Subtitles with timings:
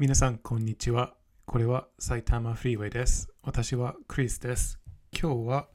[0.00, 1.14] 皆さん、こんにちは。
[1.44, 3.30] これは埼玉フリーウェイです。
[3.42, 4.78] 私はクリスです。
[5.12, 5.66] 今日は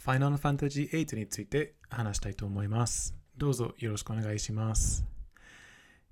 [0.00, 3.16] Final Fantasy VIII について話したいと思います。
[3.36, 5.04] どうぞよろしくお願いします。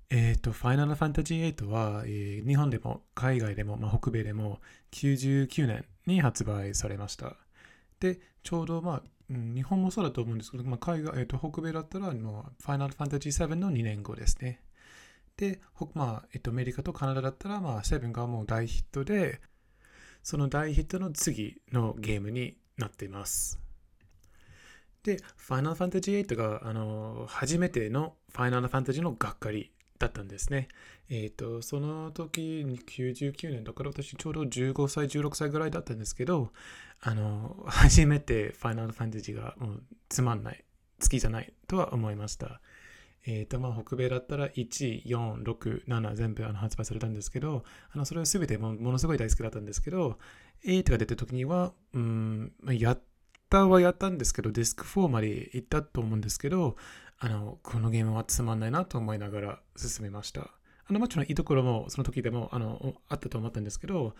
[0.09, 4.59] えっ、と、Final Fantasy VIII は、えー日本でも海外でも、まあ、北米でも
[4.91, 7.37] 99年に発売されました。
[8.01, 14.59] で、ちょうど、まあ、日本もそうだと思うんですけど、まあ、海外、えーと北米だったらもう Final Fantasy VII の2年後ですね。
[15.37, 15.59] で、
[15.93, 19.41] まあ、えっと、アメリカとカナダだったら、まあ、セブンがもう大ヒットで、
[20.21, 23.59] その大ヒットの次のゲームになっています。
[25.03, 30.69] で、ファイナルファンタジー8が、あの、初めてのファイナルファンタジーのがっかりだったんですね。
[31.09, 36.53] えっ、と、その時に99年だから私ちょうど15歳、16歳ぐらいだったんですけど、
[37.01, 40.63] あの、初めてファイナルファンタジーがもうつまんない、
[41.01, 42.61] 好きじゃないとは思いました。
[43.25, 50.17] えーとまあ、北米だったら1、4、6、7全部あの発売されたんですけど、あのそれは全てもものすごい大好きだったんですけど、
[50.65, 53.01] 8が出た時には、うん、まあやっ
[53.49, 56.75] たはやったんですけど、ディスク4まで行ったと思うんですけど、
[57.19, 60.49] あのこのゲームはつまんないなと思いながら進めました。
[60.85, 64.15] あのもちろんいいところもその時でもあのあったと思ったんですけど、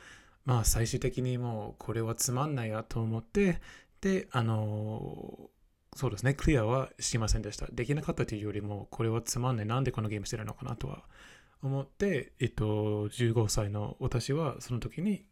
[0.45, 3.59] まあ最終的にもうこれはつまんないなと思って、
[3.99, 5.49] で、あの
[5.95, 7.67] そうですね、クリアはしませんでした。
[7.71, 9.65] できなかったというよりも、これはつまんない。
[9.65, 11.03] なんでこのゲームしてるのかなとは
[11.61, 15.25] 思って、えっと、15歳の私はその時に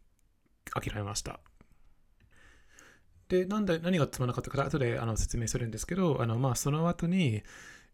[0.72, 1.40] 諦めました。
[3.28, 7.42] で、なんで何がつまらなかったか後であの説明するんですけど、あのまあその後に、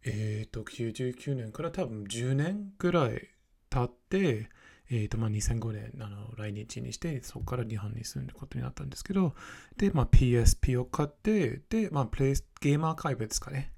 [0.05, 3.29] えっと、99年から多分10年くらい
[3.71, 4.51] 経って、
[4.91, 9.35] えっとまあ、2005年あの来日にして、そこから日本に住んでることになったんですけど、
[9.77, 13.73] で、まあ、PSP を買って、で、まあ、プレイゲームアーカイブですかね。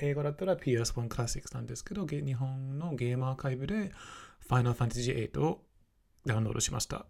[0.00, 3.92] 英語だったら PS1 クラシックスなんですけど、日本のゲームアーカイブで
[4.48, 5.62] Final Fantasy VIII を
[6.26, 7.06] ダウンロードしました。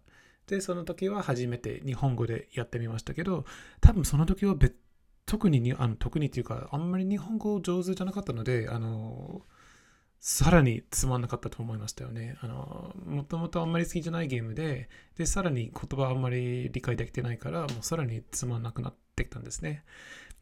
[0.47, 3.45] で、その時は初めて日本語でやってみましたけど、
[3.81, 4.75] 多分その時は別
[5.27, 9.41] 特ににあの特にっていうか、あんまり日本語上手じゃなかったので、あの、
[10.19, 12.37] さらにつまんなかったと思いましたよね。
[12.41, 19.83] あの、もともとあんまり好きじゃないゲームで、で、さらに言葉あんまり理解できてないから、もうさらにつまんなくなってきたんですね。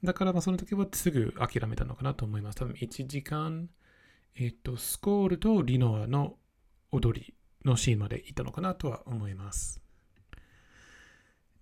[0.03, 2.57] だから、まあその時はすぐ諦めたのかなと思います。
[2.57, 3.69] 多分1時間、
[4.37, 6.35] えっ、と、スコールとリノアの
[6.91, 7.33] 踊り
[7.65, 9.81] のシーンまで行ったのかなとは思います。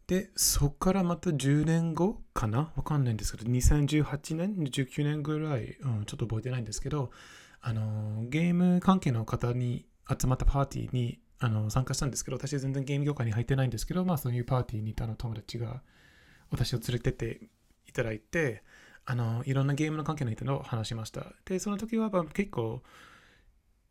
[0.08, 2.72] で、そこからまた10年後かな？
[2.76, 7.12] わかんないんですけど、2018年、19年ぐらい、うん、ちょっと覚えてないんですけど、
[7.66, 15.82] あの、ゲーム関係の方に集まったパーティーにあの参加したんですけど、私全然ゲーム業界に入ってないんですけど、まあそういうパーティーにいたの友達が
[16.52, 17.48] 私を連れてって
[17.88, 18.64] いただいて、
[19.06, 21.34] あの、いろんなゲームの関係の人と話しました。
[21.46, 22.84] で、その時は結構、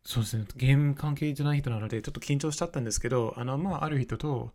[0.05, 4.53] そうですね、ゲーム関係じゃない人なので、ちょっと緊張しちゃったんですけど、あの、まあ、ある人と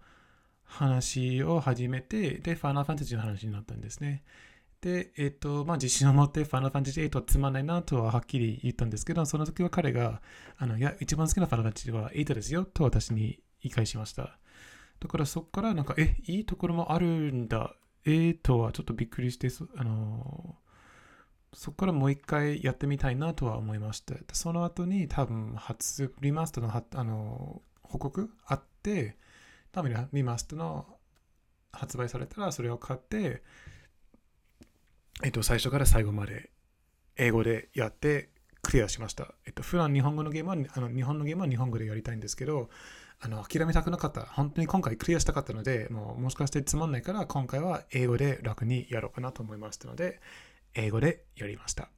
[0.65, 4.23] 話を始めて、で、ファイナルファンタジーの話になったんですね。
[4.81, 10.23] で、えっ、と、まあ、自信を持ってファイナルファンタジー8はつまんないなとははっきり言ったんですけど、その時は彼が、
[10.57, 14.39] あの、いや、一番好きなファイナルファンタジーは8ですよと私に言い返しました。
[15.01, 17.75] だからそこからなんか、え、いいところもあるんだ。
[18.05, 20.57] えーとはちょっとびっくりして、あの
[21.53, 24.15] そこからもう一回やってみたいなとは思いました。
[24.33, 29.17] その後に多分初リマスターのあの報告あって、
[29.73, 30.87] 多分リマスターの
[31.73, 33.43] 発売されたらそれを買って、
[35.23, 36.51] えっと、最初から最後まで
[37.17, 38.31] 英語でやって
[38.63, 39.35] クリアしました。
[39.47, 42.71] えっと、普段日本語のゲームは、あの日本のゲームは日本語でやりたいんですけど、
[43.21, 44.23] あの諦めたくなかった。
[44.23, 50.21] 本当に今回クリアしたかったので、もうもしかしてつまんないから、今回は英語で楽にやろうかなと思いましたので、
[50.75, 51.89] 英語でやりました。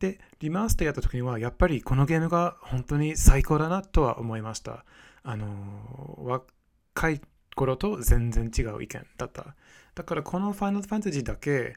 [0.00, 4.84] で、リマースターやった時には、やっぱりこのゲームが本当に最高だなとは思いました。
[5.22, 7.22] あの、若い
[7.54, 9.54] 頃と全然違う意見だった。
[9.94, 11.76] だからこのファイナルファンタジーだけ、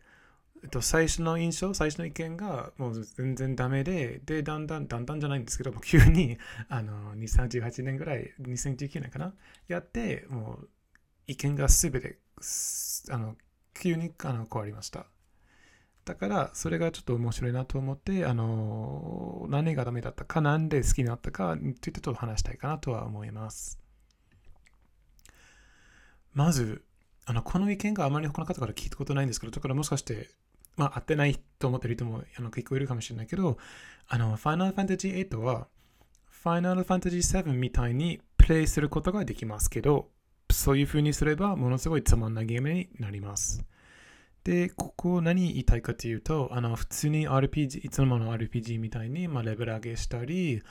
[0.63, 6.37] えっと、最初の印象、最初の意見がもう全然ダメで、で、だんだん、だんだんじゃないんですけど、も急に、
[6.69, 9.33] あの、2018年ぐらい、2019年かな、
[9.67, 10.69] やって、もう
[11.27, 12.19] 意見がすべて、
[13.11, 13.35] あの、
[13.73, 15.07] 急にあの変わりました。
[16.05, 23.79] だから、それがちょっと面白いなと思って、あの、何がダメだったか、なんで好きになったかについてちょっと話したいかなとは思います。
[26.33, 26.83] まず、
[27.25, 30.29] あの、この意見があまり他の方から聞いたことないんですけど、だからもしかして、
[30.77, 33.57] まあ、合ってないと思ってる人もあの聞こえるかもしれないけど、
[34.07, 35.67] あの、Final Fantasy VIII は、
[36.43, 40.09] Final Fantasy VII みたいにプレイすることができますけど、
[40.51, 43.65] そういう風にすれば、ものすごいつまんなゲームになります。
[44.43, 50.61] で、ここ何言いたいかというと、あの、普通に RPG、いつもの RPG みたいに、まあ、レベル上げしたり、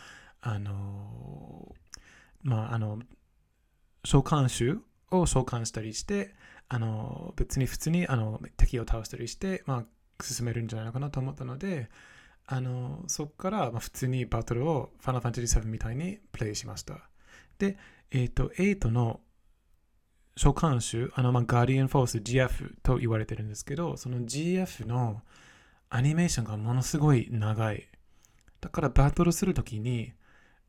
[0.41, 1.75] あの、
[2.43, 3.01] まあ、あの、
[4.05, 4.79] 召喚集
[5.11, 6.35] を召喚したりして、
[6.69, 9.85] あの、別に普通にあの敵を倒したりして、まあ、
[10.23, 11.89] 進めるんじゃないのかなと思ったので、
[12.47, 17.09] あの、そこから普通にバトルを Final Fantasy VII みたいにプレイしました。
[17.59, 17.79] で、
[18.11, 19.21] えっ、ー、と、8の
[20.37, 25.23] 召喚集、あの、まあ、ガーディアンフォース GF と言われてるんですけど、その GF の
[25.89, 27.89] アニメーションがものすごい長い。
[28.61, 30.13] だからバトルするときに、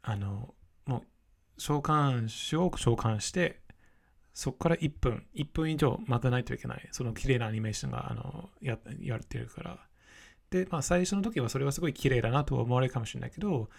[0.02, 0.54] あの、
[0.86, 1.02] もう
[1.58, 3.60] 召喚種を召喚して、
[4.36, 6.88] そこから1分、1分以上待たないといけない。
[6.92, 9.80] その綺麗なアニメーションがあのややってるから。
[10.52, 13.70] で、まあ最初の時はそれはすごい綺麗だなと思われるかもしれないけど、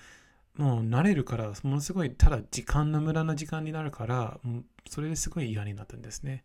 [0.56, 4.41] もう慣れるから、ものすごいただ時間の無駄な時間になるから、
[4.88, 6.44] それですごい嫌になったんですね。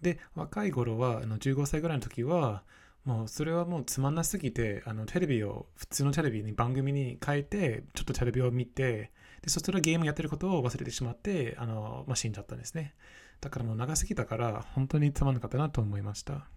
[0.00, 2.64] で、若い頃は、あの15歳ぐらいの時は、
[3.04, 9.12] もうそれはもうつまんなすぎて、あのテレビを、普通のテレビに番組に変えて、ちょっとテレビを見て、
[9.42, 12.94] でそしたらゲームやってることを忘れてしまって、あの、まあ、死んじゃったんですね。
[13.44, 16.48] だからもう長すぎたから、本当につまんなかったなと思いました。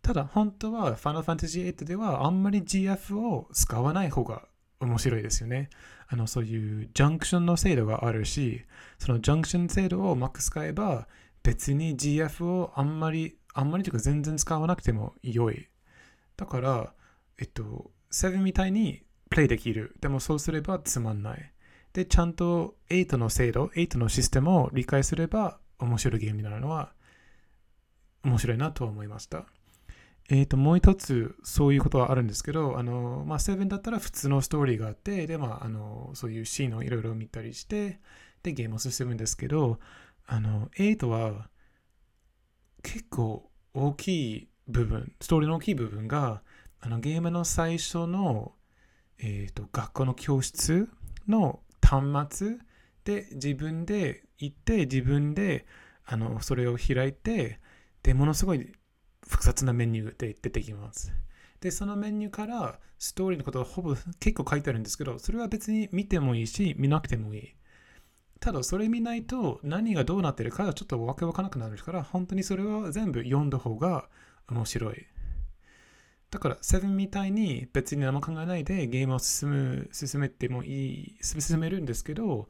[0.00, 4.48] ただ、本当は Final Fantasy VIII ではあんまり GF を使わない方が
[4.80, 5.68] 面白いですよね。
[6.08, 8.64] あの、そういうジャンクションの制度があるし、
[8.98, 11.06] そのジャンクション制度をうまく使えば、
[11.42, 15.68] 別に GF をあんまり、あんまりというか全然使わなくても良い。
[16.38, 16.94] だから、
[17.38, 19.96] えっと、7みたいにプレイできる。
[20.00, 21.52] でもそうすればつまんない。
[21.92, 26.92] で、ちゃんと8の制度、8のシステムを理解すれば面白いゲームになるのは
[28.24, 29.46] 面白いなと思いました。
[30.30, 38.00] えっ、ー、と、もう一つ、そういうことはあるんですけど、あの、まあ、7だったら普通のストーリーがあって、で、まあ、あの、そういうシーンをいろいろ見たりして、
[38.42, 39.78] で、ゲームを進むんですけど、
[40.26, 41.50] あの、8は、
[42.82, 46.42] 結構大きい部分、ストーリーの大きい部分が、
[46.80, 48.54] あの、ゲームの最初の、
[49.18, 50.88] えっ、ー、と、学校の教室
[51.28, 52.58] の端末
[53.04, 55.66] で自分で行って、自分で、
[56.04, 57.60] あの、それを開いて、
[58.02, 58.72] で、ものすごい
[59.26, 61.12] 複雑なメニューで出てきます。
[61.60, 67.54] で、そのメニューからストーリーのことがほぼ結構書いてあるんですけど、それは別に見てもいいし、見なくてもいい。
[68.40, 74.08] ただ、それ見ないと何がどうなってるかちょっとわけわからなくなるから、本当にそれは全部読んだ方が
[74.48, 75.06] 面白い。
[76.30, 82.48] だから、セブンみたいに別に何も考えないでゲームを進む、進めてもいい、進めるんですけど、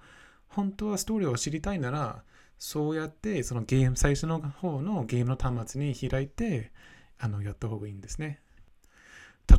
[0.55, 2.23] 本当はストーリーを知りたいなら、
[2.59, 6.73] そうやってそのゲーム、最初の方のゲームの端末に開いて、
[7.19, 8.41] あの、やった方がいいんですね。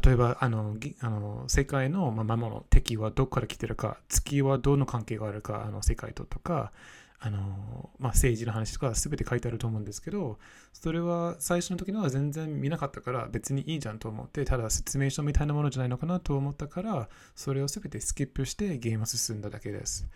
[0.03, 6.71] 例えば、あの、あの世界の魔物、敵はどこから来てるか、月はどの関係があるか、あの世界ととか、
[7.19, 10.38] あの、まあ、政治の話とか全て書いてあると思うんですけど、
[10.74, 20.07] それは最初の時のは全然見なかったから別にいいじゃんと思って、ただ説明書みたいなものじゃないのかなと思ったから、それを全てスキップしてゲームを進んだだけです。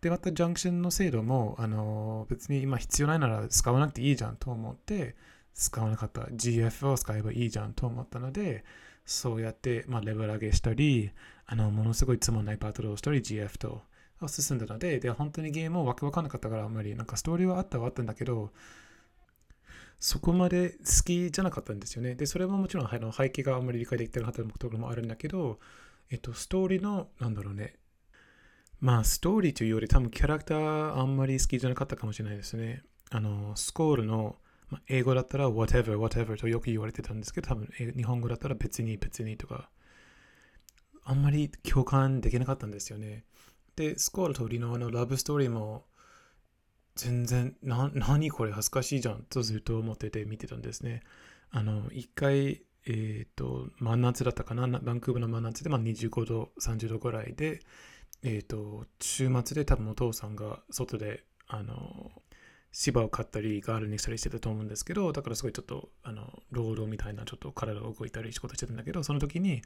[0.00, 5.16] で、またジャンクションの制度も、あの別に今必要ないなら使わなくていいじゃんと思って、
[5.54, 8.64] 使わなかった GF を使えばいいじゃんと思ったので、
[9.06, 11.10] そうやって、まあ、レベル上げしたり、
[11.46, 13.82] あの、ものすごいつまんないバトルをしたり、GF と
[14.26, 18.52] 進んだので、で、本当にゲームをわけわかんなかったから、あんまり、なんかストーリーはあったはあったんだけど、
[19.98, 22.16] そこまで好きじゃなかったんですよね。
[22.16, 25.58] で、それももちろんあの背景があんまり理解できてなかったところもあるんだけど、
[26.10, 27.76] えっと、ストーリーの、なんだろうね、
[28.80, 32.82] まあ、ストーリーというより多分キャラクターあんまり好きじゃなかったかもしれないですね。
[33.10, 34.36] あの、スコールの、
[34.68, 39.70] まあ、英語だったら whatever, whatever とよく言われてたんですけど、多分日本語だったら別に別にとか、
[41.04, 43.24] あんまり共感できなかったんですよね。
[43.76, 45.84] で、スコールとリノアのラブストーリーも
[46.96, 51.02] 全然、な、何これ恥ずかしいじゃんとずっと思ってて見てたんですね。
[51.50, 57.60] あの、一回、えっ、ー、と、真夏だったかな、バンクーバーの真夏で、まあ、25度、30度ぐらいで、
[58.26, 62.10] えっ、ー、と、週末で多分お父さんが外で、あの、
[62.72, 69.62] 芝を刈ったり、ガーデニングしたりしてたと思うんですけど、だからすごいちょっと、あの、労働みたいな、ちょっと体が動いたり仕事してたんだけど、その時に、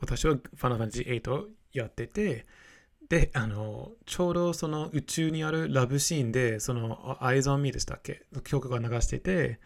[0.00, 2.46] 私はファイナルファンタジー8やってて、
[3.08, 8.26] で、あの、ちょうどその宇宙にあるラブシーンで、その、 Eyes On Me でしたっけ？
[8.44, 9.60] 曲が流してて、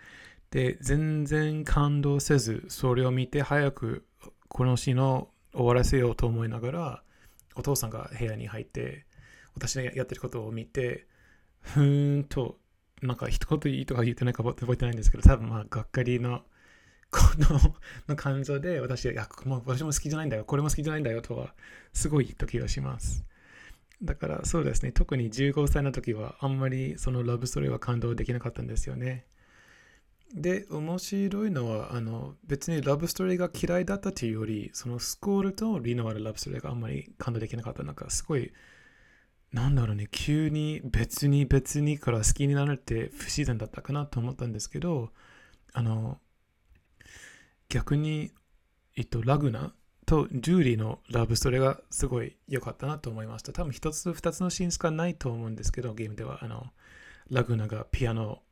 [0.50, 4.06] で、全然感動せず、それを見て早く
[4.48, 7.02] このシーンを終わらせようと思いながら、
[7.54, 9.06] お父さんが部屋に入って、
[9.54, 11.06] 私のやってることを見て、
[11.60, 12.58] ふーんと、
[13.02, 16.42] なんか一言いいとか言ってないか覚えてないんですけど、多分まあ、がっかりの、
[17.10, 17.76] この
[18.08, 21.54] の感情で私は、いや、もう私も好きじゃないんだよ、これも好きじゃないんだよとは、
[21.92, 23.24] すごい言った気がします。
[24.02, 29.26] だからそうですね、特に15歳の時はあんまりそのラブストーリーは感動できなかったんですよね。
[30.34, 37.82] で、面白いのは、あの、別にラブストーリーが嫌いだったというより、そのスコールとリノアルラブストーリーがあんまり感動できなかった。
[37.82, 38.52] なんかすごい、
[39.52, 45.10] なんだろうね、急に別に別にから好きになるって不自然だったかなと思ったんですけど、
[45.74, 46.18] あの、
[47.68, 48.32] 逆に、
[48.96, 49.74] えっと、ラグナ
[50.06, 53.52] とジューリーのラブストーリーがすごい良かったなと思いました。
[53.52, 56.72] 多分一つ二つのシーンしかないと思うんですけど、ゲームでは、あの、
[57.30, 58.42] ラグナがピアノ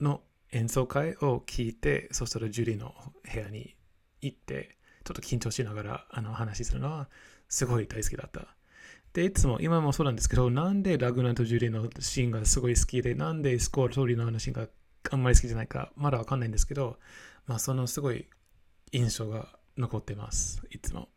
[0.00, 2.94] の演奏会を聞いて、そしたらジュリーの
[3.32, 3.76] 部屋に
[4.20, 7.08] 行って、ちょっと緊張しながらあの話するのは
[7.48, 8.56] すごい大好きだった。
[9.12, 14.68] で、いつも、今もそうなんですけど、なんでラグナとジュリーのシーンがすごい好きで、なんでスコールトーリーのシーンが
[15.10, 16.98] あんまり好きじゃないか、まだわかんないんですけど、
[17.46, 18.28] まあ、そのすごい
[18.92, 21.08] 印象が残ってます、いつも。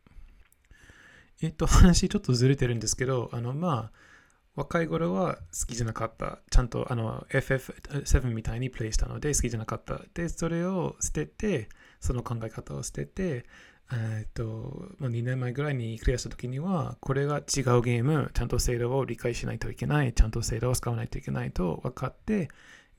[1.41, 4.12] えっと、話ちょっとずれてるんですけど、あの、まあ、
[4.55, 6.39] 若い頃は好きじゃなかった。
[6.51, 10.01] ちゃんとあの FF7 みたいにプレイしたので好きじゃなかった。
[10.13, 11.69] で、それを捨てて、
[12.00, 13.45] その考え方を捨てて、
[13.91, 22.50] えっと、まあ、2年前ぐらいにクリアした時には、これが違うゲーム、ちゃんと制度を理解しないといけない、ちゃんと制度を使わないといけないと分かって、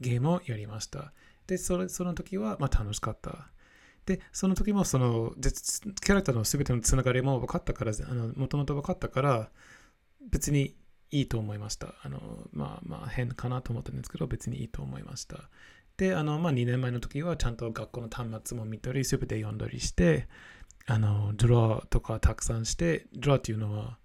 [0.00, 1.12] ゲームをやりました。
[1.46, 3.48] で、それその時は、まあ、楽しかった。
[4.06, 7.92] で、その時も、その、キャラクターの全てのつながりも分かったから、
[8.36, 9.50] もともと分かったから、
[10.30, 10.74] 別に
[11.14, 11.94] いいと思いました。
[12.02, 12.20] あの、
[12.52, 15.48] まあまあ変かなと思ったんですけど、別にいいと思いました。
[15.96, 20.28] で、あの、まあ2年前の時はちゃんと学校の端末も見たり、全て読んだりして、
[20.86, 23.98] あの、ドラーとかたくさんして、ドラーっていうのは、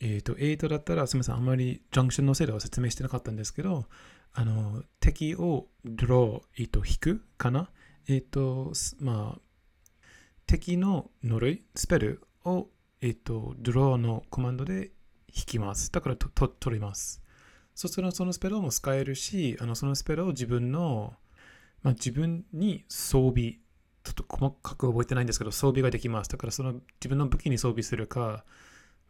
[0.00, 3.86] えっ、ー、と、8だったら、すみません、あんまりジャンクションのせいでは説明してなかったんですけど、
[4.34, 7.70] あの、敵をドロー、え、ー、と、引くかな？
[8.08, 9.40] えっ、ー、と、まあ、
[10.46, 12.68] 敵の呪い、スペルを、
[13.00, 14.90] えっ、と、ドローのコマンドで
[15.34, 15.90] 引きます。
[15.92, 17.22] だからと取ります。
[17.74, 21.14] そしたらそのスペルも使えるし、あのそのスペルを自分の、
[21.82, 23.58] まあ、自分に装備、
[24.04, 26.30] ちょっと細かく覚えてないんですけど、装備ができます。
[26.30, 28.44] だからその自分の武器に装備するか、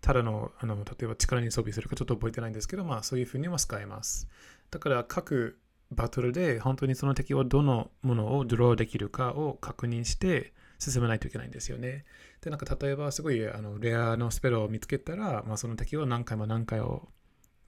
[0.01, 4.29] ただの、あの例えば力に装備するかちょっと覚えてないんですけど、まあそういうふうには使えます。
[4.71, 5.59] だから各
[5.91, 10.53] バトルで本当にその敵はどのものをドローできるかを確認して
[10.91, 12.05] 進めないといけないんですよね。
[12.41, 17.09] で、なんか例えばすごいあのレアのスペルを見つけたら、まあ、その敵を何回も何回を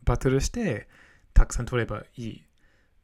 [0.05, 0.89] バトルして
[1.33, 2.45] たくさん取ればいい。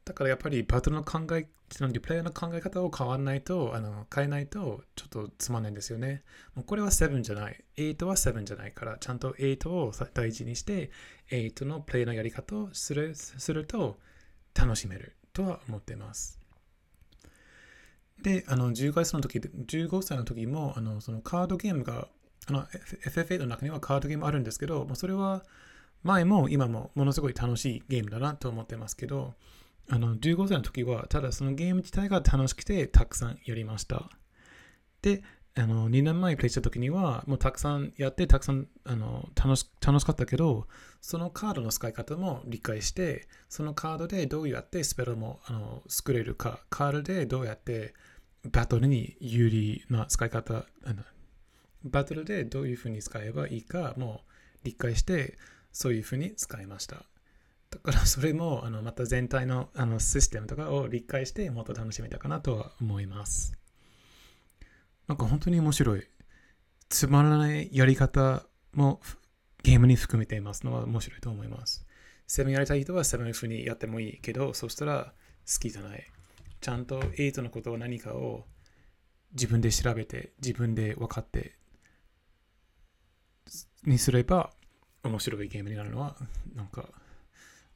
[0.05, 6.25] だからやっぱりバトルの考え、プレイヤーの考え方を変わらないと、あの変えないとちょっとつまんないんですよね。
[6.55, 7.65] もうこれは7じゃない。
[7.77, 10.91] 8は7じゃないから、ちゃんと8を大事にして、
[11.31, 14.01] 8のプレイのやり方をするすると
[14.55, 16.40] 楽しめるとは思っています。
[18.23, 22.09] で、あの、15歳の時、15歳の時も、あの、そのカードゲームが、
[22.47, 22.67] あの、
[23.05, 25.45] FFA の中にはカードゲームあるんですけど、まあそれは
[26.03, 29.35] 前も今もものすごい楽しいゲームだなと思ってますけど、
[29.89, 34.11] あの、15歳の時は、ただそのゲーム自体が楽しくてたくさんやりました。
[35.03, 35.23] で、
[35.57, 40.69] あの2年前プレイした時にはもうたくさんやってたくさんあの楽し楽しかったけど
[41.01, 47.95] そのカードの使い方も理解してそのカードでどうやってスペルもあの作れるかカードでどうやって
[48.45, 51.03] バトルに有利な使い方、あの
[51.85, 54.23] バトルでどういうふうに使えばいいかも
[54.65, 55.37] 理解して、
[55.73, 57.05] そういうふうに使いました。
[57.71, 63.55] だからそれもあのまた全体のあのシステムとかを理解してもっと楽しめたかなとは思います。
[65.07, 66.07] なんか本当に面白い。
[66.89, 69.01] つまらないやり方も
[69.63, 71.87] ゲームに含めていますのは面白いと思います。
[72.27, 75.13] セブンやりたい人はセブンふうにやってもいいけど、そしたら
[75.53, 76.05] 好きじゃない。
[76.61, 78.45] ちゃんと8のことを何かを
[79.33, 81.57] 自分で調べて、自分で分かって、
[83.85, 84.51] にすれば
[85.03, 86.17] 面白いゲームになるのは、
[86.55, 86.89] なんか、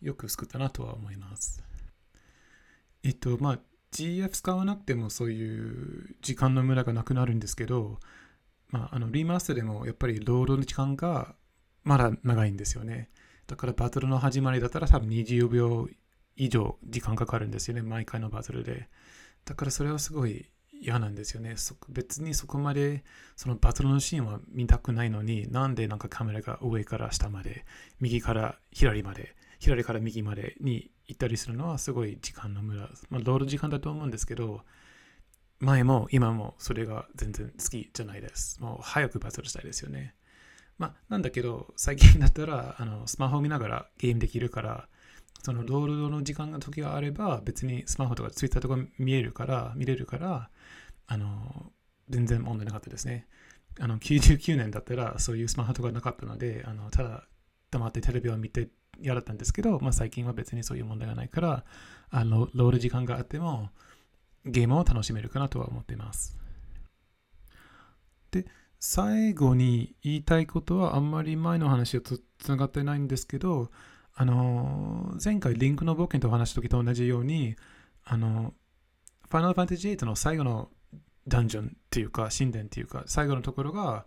[0.03, 1.63] よく作ったなとは思います。
[3.03, 3.59] えっと、まあ、
[3.93, 8.01] GF 使わなくてもそういう時間の無駄がなくなるんですけど、
[8.69, 11.37] まあ、あのリマスターでもやっぱりロードの時間が
[11.85, 13.09] まだ長いんですよね。
[13.47, 15.89] だからバトルの始まりだったら多分20秒
[16.37, 18.89] 以上時間かかるんですよね、毎回のバトルで。
[19.45, 20.51] だからそれはすごい
[20.81, 21.55] 嫌なんですよね。
[21.89, 23.05] 別にそこまで
[23.37, 27.65] そのバトルのシーンは見たくないのに、なんでなんかカメラが上から下まで、
[28.01, 32.91] 右から左まで、左から右までに行ったりするのはすごい時間の無駄。
[33.11, 34.63] まあ、ロール時間だと思うんですけど、
[35.61, 38.61] 前も今もそれが全然好きじゃないです。
[38.61, 40.15] もう早くバトルしたいですよね。
[40.77, 44.89] まあ、なんだけど、最近だったらあのスマホを見ながらゲームできるから、
[45.45, 50.49] そのロールドの時間が時があれば別にスマホとかツイッターとか見えるから見れるから
[51.07, 51.71] あの
[52.09, 53.27] 全然問題なかったですね。
[53.79, 57.25] あの99年だったらそういうスマホとかなかったのであのただ
[57.71, 58.69] 黙ってテレビを見て
[59.03, 61.65] やだったんですけど、まあ、最近は別にそういう問題がないから
[62.09, 63.69] あのロール時間があっても
[64.47, 66.39] ゲームを楽しめるかなとは思っています。
[68.31, 68.47] で
[68.81, 73.71] 最後に言いたいことはあんまり前の話とつながってないんですけど
[74.17, 77.57] あの前回リンクの冒険とお話した時と同じように、
[78.05, 78.55] あの、
[79.29, 80.71] ファイナルファンタジー8の最後の
[81.27, 84.05] ダンジョンっていうか、神殿っていうか、最後のところが、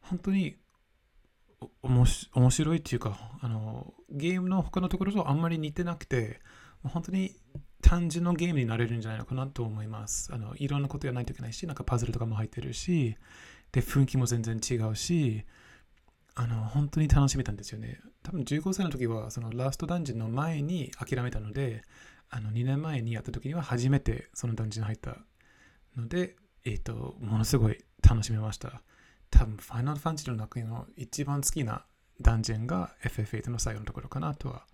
[0.00, 0.56] 本当に
[1.82, 6.40] おもし面白いっていうか、あのゲームの他のところとあんまり似てなくて、
[6.82, 7.32] 本当に
[7.82, 10.32] 単純なゲームになれるんじゃないのかなと思います。
[10.32, 13.16] あのいろんなことやらないといけないし、なんかパズルとかも入ってるし、
[13.72, 15.44] で、雰囲気も全然違うし、
[16.34, 18.00] あの、本当に楽しめたんですよね。
[18.22, 21.82] 多分15歳の時は、そのラストダンジョンの前に諦めたので、
[22.30, 25.18] あの、2年前にやった時には初めてそのダンジョン入った
[25.96, 28.82] ので、えっ、と、ものすごい楽しめました。
[29.30, 31.84] 多分、ファイナルファンタジーの中の一番好きな
[32.20, 34.66] ダンジョンが FF8 の最後のところかなとは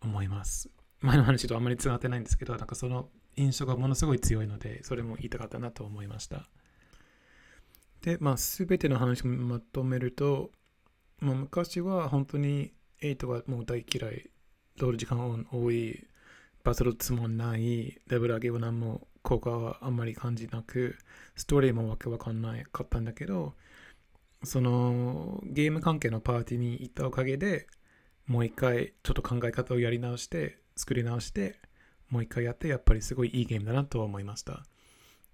[0.00, 0.68] 思います。
[1.00, 6.48] 前の話とあんまりつながってないんですけど、なんかその印象がものすごい強いので、それも言いたかったなと思いました。
[8.02, 10.50] で、まあ、すべての話をまとめると、
[11.22, 14.30] もう昔は本当に8はもう大嫌い、
[14.78, 16.04] ロール時間多い、
[16.64, 20.96] バトルつもない、レベル上げは何も効果はあんまり感じなく、
[21.36, 23.54] ストーリーもわけわかんないかったんだけど、
[24.42, 27.68] そのゲーム関係のパーティーに行ったおかげで
[28.26, 31.60] もう一回ちょっと考え方をやり直して作り直して
[32.08, 34.64] もう一回やってやっぱりすごいいいゲームだなとは思いました。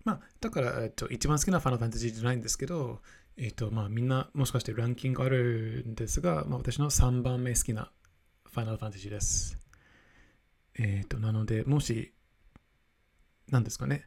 [0.04, 3.00] まあだから、えっと、一番好きなファナファンタジーじゃないんですけど
[3.38, 7.90] えっとまあみんなもしかしてランキングあるんですが、まあ、私の3番目好きな
[8.45, 9.57] ファイナルファンタジーです
[10.78, 12.12] えっとなのでもし
[13.49, 14.04] 何ですかね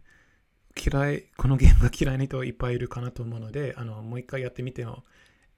[0.76, 5.04] 嫌い、このゲームが嫌いな人いっぱいいるかなと思うので、あのもう一回やってみても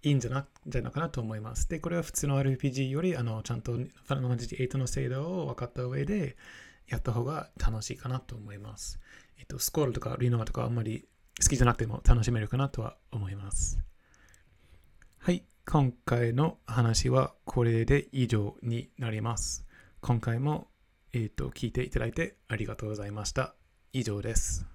[0.02, 1.70] いいんじゃなじゃないかなと思います。
[1.70, 6.36] で、これは普通の RPG より、あのちゃんとファイナルファンタジー8の精度を分かった上で
[6.88, 9.00] やった方が楽しいかなと思います。
[9.38, 11.08] えっと、スコールとかリノアとかあんまり
[11.42, 13.80] 好きじゃなくても楽しめるかなとは思います。
[15.20, 19.66] はい、今回の話はこれで以上になります。
[20.02, 20.68] 今回も、
[21.14, 23.56] えっと聞いていただいてありがとうございました。
[23.94, 24.73] 以上です。